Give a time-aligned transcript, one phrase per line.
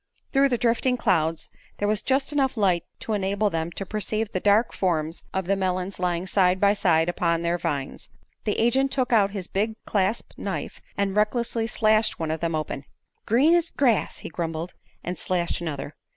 [0.33, 4.39] Through the drifting clouds there was just enough light to enable them to perceive the
[4.39, 8.09] dark forms of the melons lying side by side upon their vines.
[8.43, 12.85] The agent took out his big clasp knife and recklessly slashed one of them open.
[13.27, 15.93] "Green's grass!" he grumbled, and slashed another.